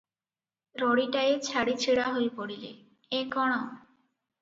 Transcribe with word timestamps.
ରଡ଼ିଟାଏ 0.83 1.37
ଛାଡ଼ି 1.49 1.77
ଛିଡ଼ା 1.85 2.09
ହୋଇପଡ଼ିଲେ, 2.17 2.75
"ଏଁ 3.21 3.25
କଣ? 3.41 3.65